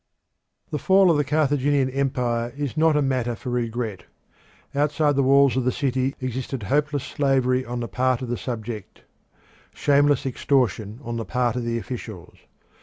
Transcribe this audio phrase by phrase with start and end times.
[0.71, 4.05] The fall of the Carthaginian empire is not a matter for regret.
[4.73, 9.03] Outside the walls of the city existed hopeless slavery on the part of the subject,
[9.75, 12.39] shameless extortion on the part of the officials.